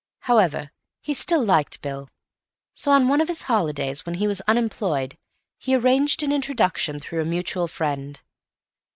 [0.21, 2.09] However, he still liked Bill.
[2.73, 5.15] So on one of his holidays, when he was unemployed,
[5.59, 8.19] he arranged an introduction through a mutual friend.